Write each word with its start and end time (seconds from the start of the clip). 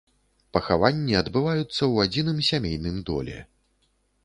Пахаванні 0.55 1.13
адбываюцца 1.19 1.69
ў 1.69 1.95
адзіным 2.07 2.41
сямейным 2.51 2.99
доле. 3.13 3.37